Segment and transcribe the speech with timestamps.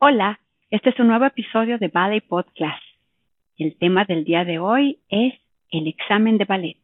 [0.00, 0.38] Hola,
[0.70, 2.80] este es un nuevo episodio de Ballet Podcast.
[3.56, 5.34] El tema del día de hoy es
[5.72, 6.78] el examen de ballet.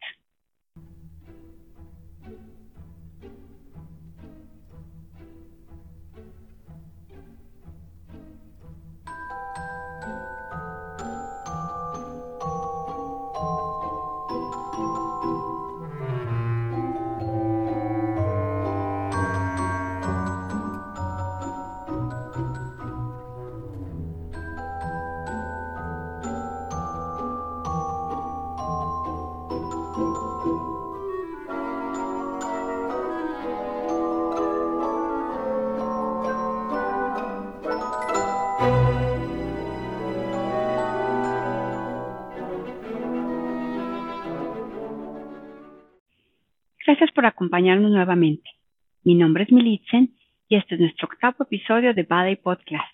[47.26, 48.50] Acompañarnos nuevamente.
[49.02, 50.14] Mi nombre es Militzen
[50.48, 52.84] y este es nuestro octavo episodio de Ballet Podcast.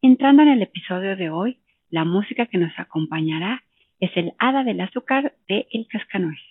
[0.00, 1.58] Entrando en el episodio de hoy,
[1.90, 3.62] la música que nos acompañará
[4.00, 6.44] es el Hada del Azúcar de El Cascanueces.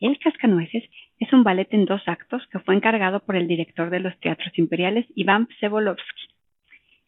[0.00, 0.84] El Cascanueces
[1.18, 4.56] es un ballet en dos actos que fue encargado por el director de los teatros
[4.58, 6.28] imperiales Iván Psevolovsky.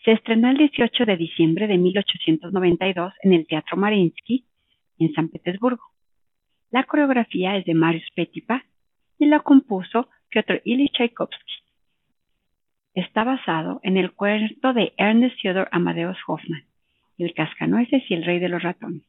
[0.05, 4.45] Se estrenó el 18 de diciembre de 1892 en el Teatro Mariinsky
[4.99, 5.83] en San Petersburgo.
[6.71, 8.63] La coreografía es de Marius Petipa
[9.19, 11.55] y la compuso Piotr Ilyich Tchaikovsky.
[12.93, 16.65] Está basado en el cuento de Ernest Theodor Amadeus Hoffmann,
[17.17, 19.03] El Cascanueces y el Rey de los Ratones,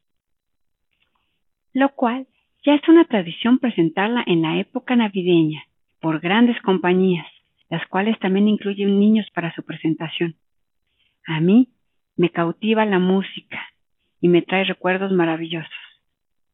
[1.74, 2.28] lo cual
[2.64, 5.62] ya es una tradición presentarla en la época navideña
[6.00, 7.26] por grandes compañías,
[7.68, 10.34] las cuales también incluyen niños para su presentación.
[11.26, 11.68] A mí
[12.16, 13.60] me cautiva la música
[14.20, 15.79] y me trae recuerdos maravillosos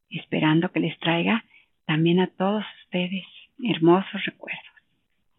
[0.09, 1.43] esperando que les traiga
[1.85, 3.25] también a todos ustedes
[3.63, 4.63] hermosos recuerdos.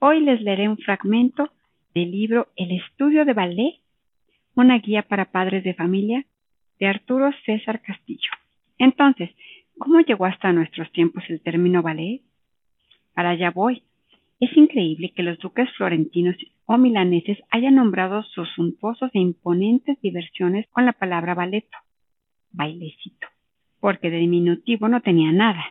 [0.00, 1.50] Hoy les leeré un fragmento
[1.94, 3.80] del libro El estudio de ballet,
[4.54, 6.24] una guía para padres de familia,
[6.78, 8.30] de Arturo César Castillo.
[8.78, 9.30] Entonces,
[9.78, 12.22] ¿cómo llegó hasta nuestros tiempos el término ballet?
[13.14, 13.82] Para allá voy.
[14.40, 20.66] Es increíble que los duques florentinos o milaneses hayan nombrado sus suntuosos e imponentes diversiones
[20.68, 21.76] con la palabra balleto,
[22.52, 23.26] bailecito
[23.80, 25.64] porque de diminutivo no tenía nada.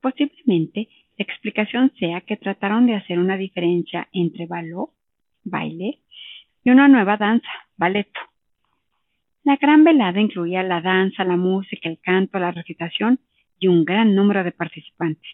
[0.00, 4.90] Posiblemente la explicación sea que trataron de hacer una diferencia entre baló,
[5.44, 5.98] baile,
[6.64, 8.20] y una nueva danza, balleto.
[9.44, 13.18] La gran velada incluía la danza, la música, el canto, la recitación
[13.58, 15.30] y un gran número de participantes.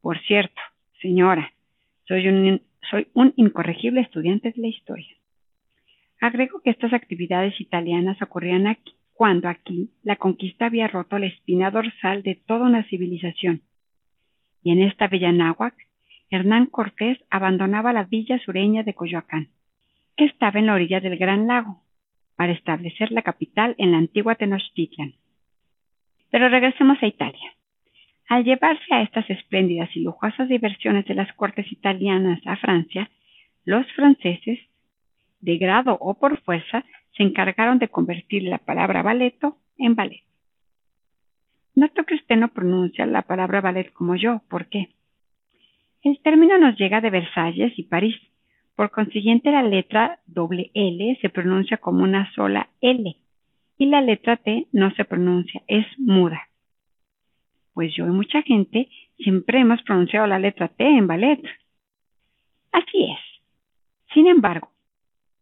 [0.00, 0.60] Por cierto,
[1.00, 1.52] señora,
[2.06, 5.16] soy un, soy un incorregible estudiante de la historia.
[6.20, 11.72] Agrego que estas actividades italianas ocurrían aquí cuando aquí la conquista había roto la espina
[11.72, 13.62] dorsal de toda una civilización.
[14.62, 15.74] Y en esta bella náhuac,
[16.30, 19.48] Hernán Cortés abandonaba la villa sureña de Coyoacán,
[20.16, 21.82] que estaba en la orilla del Gran Lago,
[22.36, 25.14] para establecer la capital en la antigua Tenochtitlan.
[26.30, 27.54] Pero regresemos a Italia.
[28.28, 33.10] Al llevarse a estas espléndidas y lujosas diversiones de las cortes italianas a Francia,
[33.64, 34.60] los franceses,
[35.40, 36.84] de grado o por fuerza,
[37.18, 40.22] se encargaron de convertir la palabra balleto en ballet.
[41.74, 44.40] Noto que usted no pronuncia la palabra ballet como yo.
[44.48, 44.94] ¿Por qué?
[46.02, 48.16] El término nos llega de Versalles y París.
[48.76, 53.16] Por consiguiente, la letra doble L se pronuncia como una sola L
[53.78, 56.48] y la letra T no se pronuncia, es muda.
[57.74, 61.42] Pues yo y mucha gente siempre hemos pronunciado la letra T en ballet.
[62.70, 63.18] Así es.
[64.14, 64.70] Sin embargo,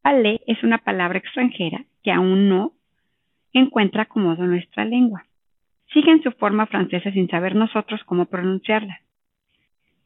[0.06, 2.74] Ballet es una palabra extranjera que aún no
[3.52, 5.26] encuentra acomodo nuestra lengua.
[5.92, 9.00] Sigue en su forma francesa sin saber nosotros cómo pronunciarla.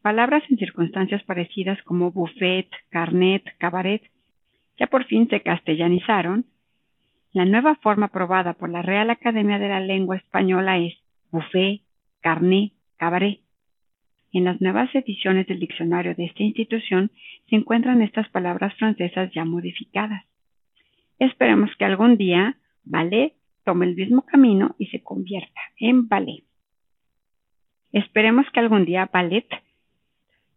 [0.00, 4.00] Palabras en circunstancias parecidas como buffet, carnet, cabaret,
[4.78, 6.46] ya por fin se castellanizaron.
[7.34, 10.94] La nueva forma aprobada por la Real Academia de la Lengua Española es
[11.30, 11.82] buffet,
[12.22, 13.40] carnet, cabaret.
[14.32, 17.10] En las nuevas ediciones del diccionario de esta institución
[17.48, 20.24] se encuentran estas palabras francesas ya modificadas.
[21.18, 23.34] Esperemos que algún día ballet
[23.64, 26.44] tome el mismo camino y se convierta en ballet.
[27.92, 29.48] Esperemos que algún día ballet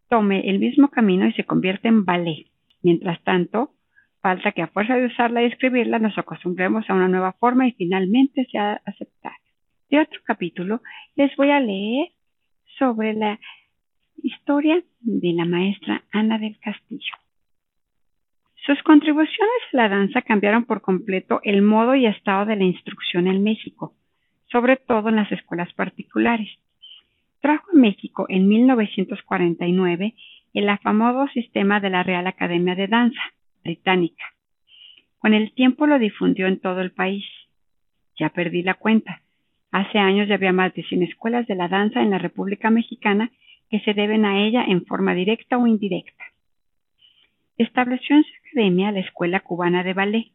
[0.07, 2.45] tome el mismo camino y se convierta en ballet.
[2.83, 3.73] Mientras tanto,
[4.21, 7.71] falta que a fuerza de usarla y escribirla nos acostumbremos a una nueva forma y
[7.71, 9.35] finalmente sea aceptada.
[9.89, 10.81] De otro capítulo
[11.15, 12.09] les voy a leer
[12.77, 13.39] sobre la
[14.25, 17.13] Historia de la maestra Ana del Castillo.
[18.65, 23.27] Sus contribuciones a la danza cambiaron por completo el modo y estado de la instrucción
[23.27, 23.93] en México,
[24.49, 26.47] sobre todo en las escuelas particulares.
[27.41, 30.15] Trajo a México en 1949
[30.53, 33.21] el afamado sistema de la Real Academia de Danza
[33.61, 34.23] británica.
[35.19, 37.25] Con el tiempo lo difundió en todo el país.
[38.17, 39.21] Ya perdí la cuenta.
[39.71, 43.29] Hace años ya había más de 100 escuelas de la danza en la República Mexicana
[43.73, 46.25] que se deben a ella en forma directa o indirecta.
[47.57, 50.27] Estableció en su academia la Escuela Cubana de Ballet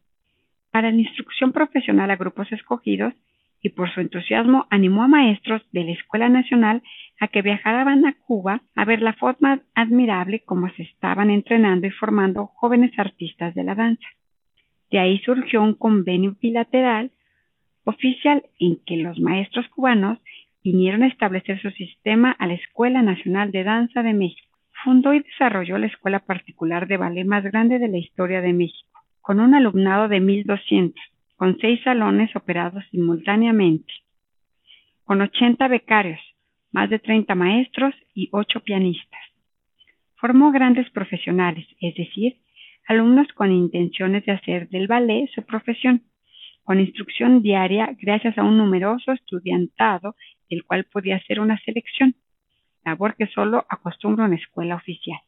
[0.73, 3.15] para la instrucción profesional a grupos escogidos
[3.63, 6.83] y por su entusiasmo animó a maestros de la Escuela Nacional
[7.21, 11.91] a que viajaran a Cuba a ver la forma admirable como se estaban entrenando y
[11.93, 14.09] formando jóvenes artistas de la danza.
[14.91, 17.13] De ahí surgió un convenio bilateral
[17.85, 20.19] oficial en que los maestros cubanos
[20.71, 24.59] vinieron a establecer su sistema a la Escuela Nacional de Danza de México.
[24.85, 29.01] Fundó y desarrolló la escuela particular de ballet más grande de la historia de México,
[29.23, 30.93] con un alumnado de 1.200
[31.39, 33.93] con seis salones operados simultáneamente,
[35.05, 36.21] con 80 becarios,
[36.73, 39.21] más de 30 maestros y 8 pianistas.
[40.17, 42.39] Formó grandes profesionales, es decir,
[42.89, 46.03] alumnos con intenciones de hacer del ballet su profesión,
[46.69, 50.15] con instrucción diaria gracias a un numeroso estudiantado,
[50.51, 52.15] el cual podía hacer una selección,
[52.85, 55.19] labor que solo acostumbra una escuela oficial.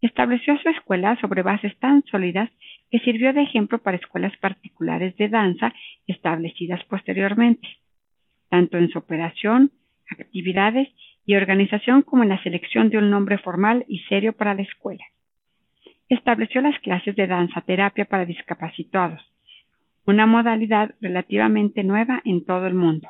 [0.00, 2.50] Estableció su escuela sobre bases tan sólidas
[2.90, 5.72] que sirvió de ejemplo para escuelas particulares de danza
[6.08, 7.68] establecidas posteriormente,
[8.48, 9.70] tanto en su operación,
[10.10, 10.88] actividades
[11.24, 15.04] y organización como en la selección de un nombre formal y serio para la escuela.
[16.08, 19.22] Estableció las clases de danza terapia para discapacitados,
[20.06, 23.08] una modalidad relativamente nueva en todo el mundo.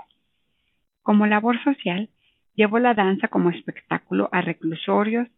[1.03, 2.11] Como labor social,
[2.55, 5.29] llevó la danza como espectáculo a reclusorios,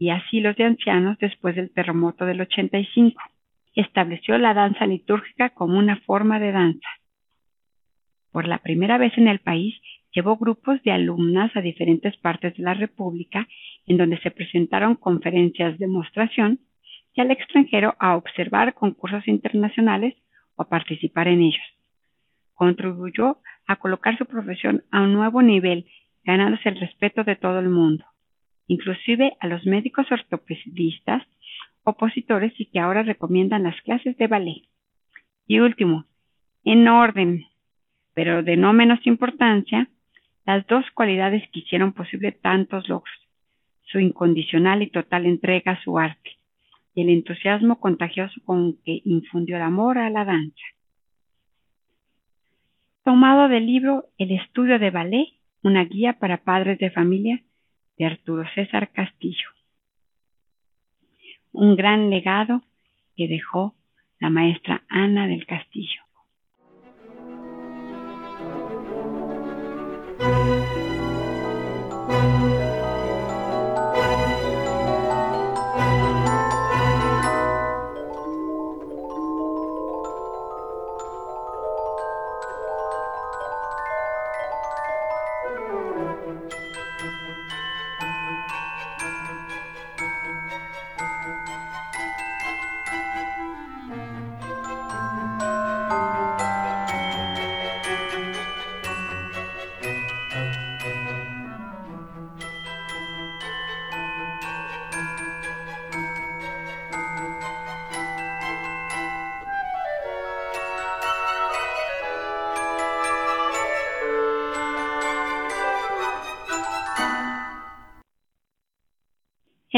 [0.00, 3.20] y asilos de ancianos después del terremoto del 85.
[3.74, 6.88] Estableció la danza litúrgica como una forma de danza.
[8.32, 9.74] Por la primera vez en el país,
[10.12, 13.46] llevó grupos de alumnas a diferentes partes de la República,
[13.86, 16.60] en donde se presentaron conferencias de demostración,
[17.12, 20.14] y al extranjero a observar concursos internacionales
[20.68, 21.64] participar en ellos.
[22.54, 25.86] Contribuyó a colocar su profesión a un nuevo nivel,
[26.24, 28.04] ganándose el respeto de todo el mundo
[28.70, 31.24] inclusive a los médicos ortopedistas
[31.82, 34.62] opositores y que ahora recomiendan las clases de ballet.
[35.48, 36.04] Y último,
[36.62, 37.46] en orden,
[38.14, 39.88] pero de no menos importancia,
[40.46, 43.12] las dos cualidades que hicieron posible tantos logros,
[43.86, 46.38] su incondicional y total entrega a su arte
[46.94, 50.64] y el entusiasmo contagioso con que infundió el amor a la danza.
[53.04, 55.28] Tomado del libro El estudio de ballet,
[55.62, 57.42] una guía para padres de familia
[57.98, 59.48] de Arturo César Castillo.
[61.52, 62.62] Un gran legado
[63.16, 63.74] que dejó
[64.18, 66.02] la maestra Ana del Castillo.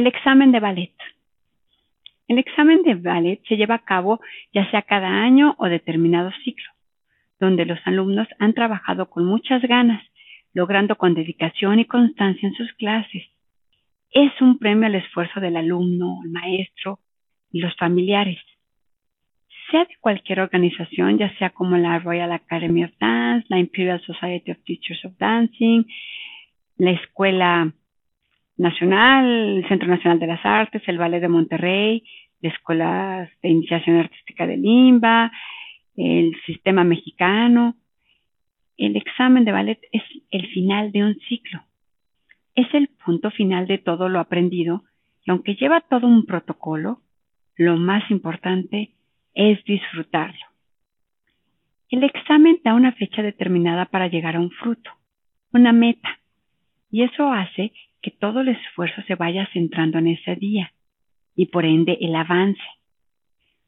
[0.02, 0.92] El examen de ballet.
[2.26, 4.20] El examen de ballet se lleva a cabo
[4.52, 6.68] ya sea cada año o determinado ciclo,
[7.38, 10.02] donde los alumnos han trabajado con muchas ganas,
[10.54, 13.22] logrando con dedicación y constancia en sus clases.
[14.10, 16.98] Es un premio al esfuerzo del alumno, el maestro
[17.52, 18.40] y los familiares.
[19.70, 24.50] Sea de cualquier organización, ya sea como la Royal Academy of Dance, la Imperial Society
[24.50, 25.84] of Teachers of Dancing,
[26.76, 27.72] la Escuela
[28.62, 32.04] Nacional, el Centro Nacional de las Artes, el Ballet de Monterrey,
[32.40, 35.30] la Escuela de Iniciación Artística de Limba,
[35.96, 37.76] el Sistema Mexicano.
[38.76, 41.60] El examen de ballet es el final de un ciclo.
[42.54, 44.84] Es el punto final de todo lo aprendido
[45.24, 47.00] y aunque lleva todo un protocolo,
[47.56, 48.90] lo más importante
[49.34, 50.46] es disfrutarlo.
[51.90, 54.90] El examen da una fecha determinada para llegar a un fruto,
[55.52, 56.18] una meta,
[56.90, 57.72] y eso hace
[58.02, 60.72] que todo el esfuerzo se vaya centrando en ese día
[61.36, 62.60] y por ende el avance.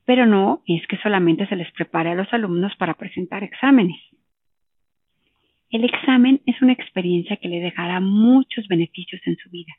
[0.04, 3.98] Pero no es que solamente se les prepare a los alumnos para presentar exámenes.
[5.70, 9.72] El examen es una experiencia que le dejará muchos beneficios en su vida.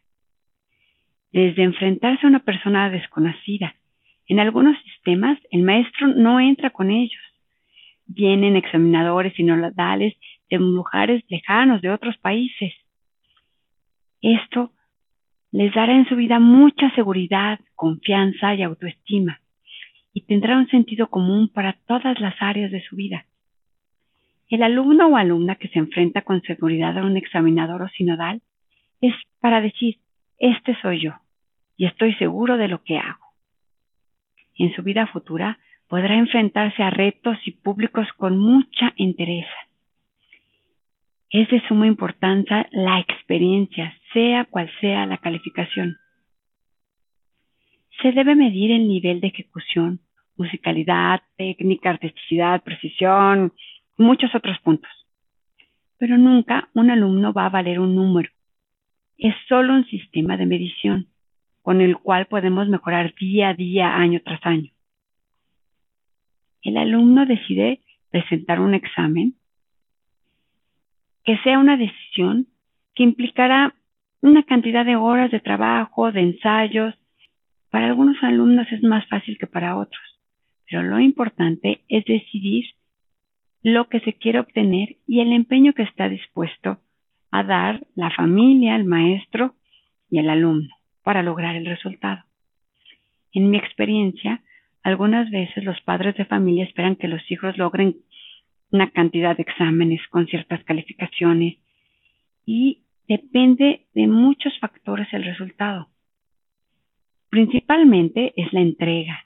[1.32, 3.76] desde enfrentarse a una persona desconocida.
[4.28, 7.22] En algunos sistemas, el maestro no entra con ellos.
[8.06, 10.16] Vienen examinadores y nodales
[10.50, 12.74] de lugares lejanos, de otros países.
[14.26, 14.72] Esto
[15.52, 19.40] les dará en su vida mucha seguridad, confianza y autoestima,
[20.14, 23.28] y tendrá un sentido común para todas las áreas de su vida.
[24.50, 28.42] El alumno o alumna que se enfrenta con seguridad a un examinador o sinodal
[29.00, 30.00] es para decir,
[30.40, 31.14] este soy yo
[31.78, 33.28] y estoy seguro de lo que hago.
[34.58, 39.54] En su vida futura podrá enfrentarse a retos y públicos con mucha entereza.
[41.30, 45.98] Es de suma importancia la experiencia, sea cual sea la calificación.
[48.02, 50.00] Se debe medir el nivel de ejecución,
[50.38, 53.52] musicalidad, técnica, artisticidad, precisión,
[53.98, 54.92] muchos otros puntos.
[55.98, 58.30] Pero nunca un alumno va a valer un número.
[59.18, 61.08] Es solo un sistema de medición
[61.62, 64.72] con el cual podemos mejorar día a día, año tras año.
[66.62, 67.82] El alumno decide
[68.12, 69.36] presentar un examen
[71.26, 72.48] que sea una decisión
[72.94, 73.74] que implicará
[74.26, 76.96] una cantidad de horas de trabajo, de ensayos.
[77.70, 80.02] Para algunos alumnos es más fácil que para otros,
[80.70, 82.66] pero lo importante es decidir
[83.62, 86.80] lo que se quiere obtener y el empeño que está dispuesto
[87.32, 89.56] a dar la familia, el maestro
[90.10, 92.24] y el alumno para lograr el resultado.
[93.34, 94.42] En mi experiencia,
[94.82, 97.98] algunas veces los padres de familia esperan que los hijos logren
[98.72, 101.58] una cantidad de exámenes con ciertas calificaciones
[102.46, 105.90] y depende de muchos factores el resultado.
[107.30, 109.26] Principalmente es la entrega,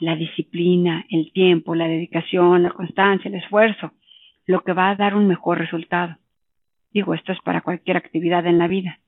[0.00, 3.92] la disciplina, el tiempo, la dedicación, la constancia, el esfuerzo,
[4.46, 6.16] lo que va a dar un mejor resultado.
[6.92, 8.98] Digo, esto es para cualquier actividad en la vida.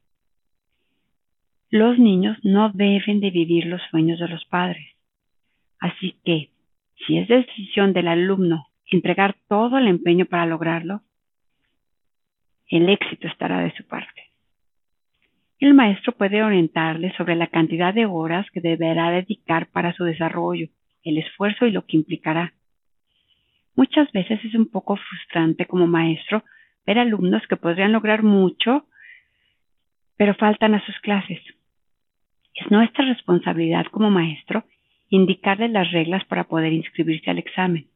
[1.70, 4.86] Los niños no deben de vivir los sueños de los padres.
[5.80, 6.50] Así que,
[7.06, 11.02] si es decisión del alumno entregar todo el empeño para lograrlo,
[12.68, 14.22] el éxito estará de su parte.
[15.58, 20.68] El maestro puede orientarle sobre la cantidad de horas que deberá dedicar para su desarrollo,
[21.04, 22.54] el esfuerzo y lo que implicará.
[23.76, 26.44] Muchas veces es un poco frustrante como maestro
[26.86, 28.86] ver alumnos que podrían lograr mucho,
[30.16, 31.40] pero faltan a sus clases.
[32.54, 34.64] Es nuestra responsabilidad como maestro
[35.08, 37.86] indicarle las reglas para poder inscribirse al examen,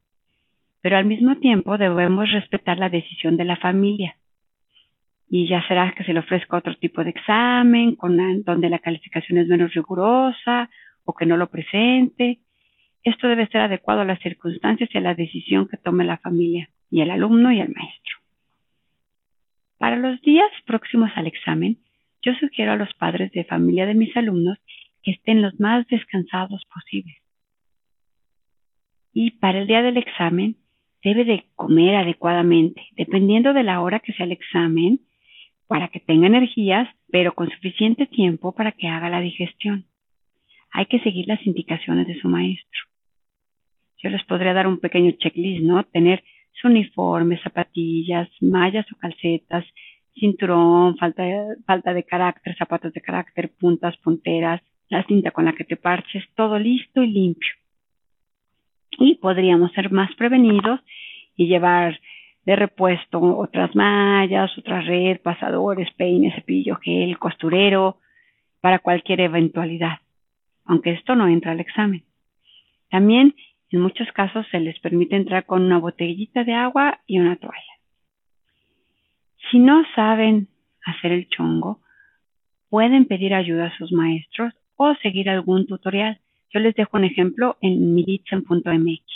[0.81, 4.15] pero al mismo tiempo debemos respetar la decisión de la familia.
[5.29, 9.37] Y ya será que se le ofrezca otro tipo de examen, con donde la calificación
[9.37, 10.69] es menos rigurosa
[11.05, 12.39] o que no lo presente.
[13.03, 16.69] Esto debe ser adecuado a las circunstancias y a la decisión que tome la familia
[16.89, 18.17] y el alumno y el maestro.
[19.77, 21.77] Para los días próximos al examen,
[22.21, 24.57] yo sugiero a los padres de familia de mis alumnos
[25.03, 27.15] que estén los más descansados posibles.
[29.13, 30.57] Y para el día del examen,
[31.03, 34.99] debe de comer adecuadamente, dependiendo de la hora que sea el examen,
[35.69, 39.85] para que tenga energías, pero con suficiente tiempo para que haga la digestión.
[40.71, 42.81] Hay que seguir las indicaciones de su maestro.
[43.99, 45.83] Yo les podría dar un pequeño checklist, ¿no?
[45.83, 46.23] Tener
[46.53, 49.63] su uniforme, zapatillas, mallas o calcetas,
[50.15, 55.53] cinturón, falta de, falta de carácter, zapatos de carácter, puntas, punteras, la cinta con la
[55.53, 57.51] que te parches, todo listo y limpio.
[58.97, 60.79] Y podríamos ser más prevenidos
[61.35, 61.99] y llevar
[62.45, 67.97] de repuesto otras mallas, otra red, pasadores, peines, cepillo, gel, costurero,
[68.61, 69.99] para cualquier eventualidad,
[70.65, 72.03] aunque esto no entra al examen.
[72.89, 73.35] También
[73.71, 77.79] en muchos casos se les permite entrar con una botellita de agua y una toalla.
[79.51, 80.47] Si no saben
[80.83, 81.81] hacer el chongo,
[82.69, 86.19] pueden pedir ayuda a sus maestros o seguir algún tutorial.
[86.51, 89.08] Yo les dejo un ejemplo en miritzen.mx.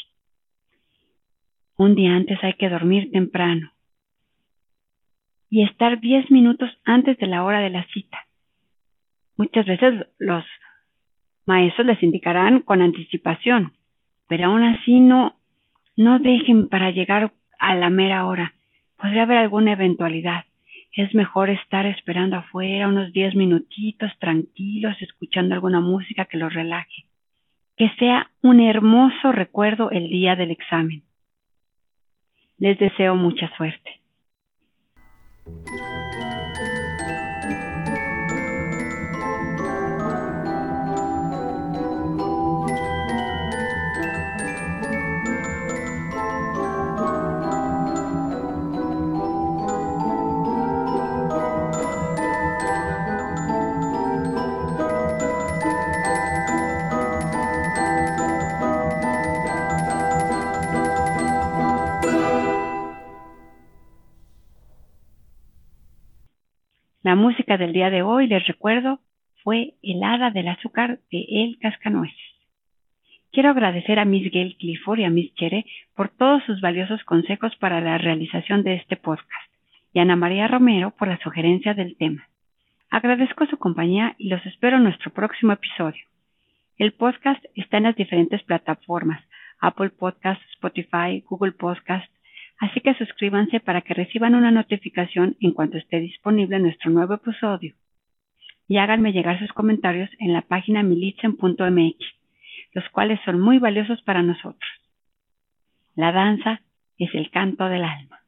[1.77, 3.71] Un día antes hay que dormir temprano
[5.49, 8.25] y estar 10 minutos antes de la hora de la cita.
[9.37, 10.43] Muchas veces los
[11.45, 13.73] maestros les indicarán con anticipación,
[14.27, 15.35] pero aún así no,
[15.95, 18.53] no dejen para llegar a la mera hora
[19.03, 20.45] podría haber alguna eventualidad.
[20.93, 27.03] Es mejor estar esperando afuera unos diez minutitos tranquilos, escuchando alguna música que los relaje.
[27.75, 31.03] Que sea un hermoso recuerdo el día del examen.
[32.57, 34.01] Les deseo mucha suerte.
[67.03, 69.01] La música del día de hoy, les recuerdo,
[69.43, 72.15] fue El Hada del Azúcar de El Cascanueces.
[73.33, 77.53] Quiero agradecer a Miss Gail Clifford y a Miss Chere por todos sus valiosos consejos
[77.57, 79.51] para la realización de este podcast
[79.91, 82.29] y a Ana María Romero por la sugerencia del tema.
[82.89, 86.05] Agradezco su compañía y los espero en nuestro próximo episodio.
[86.77, 89.21] El podcast está en las diferentes plataformas,
[89.59, 92.09] Apple Podcast, Spotify, Google Podcast,
[92.59, 97.75] así que suscríbanse para que reciban una notificación en cuanto esté disponible nuestro nuevo episodio.
[98.67, 101.97] Y háganme llegar sus comentarios en la página militzen.mx,
[102.73, 104.71] los cuales son muy valiosos para nosotros.
[105.95, 106.61] La danza
[106.97, 108.22] es el canto del alma.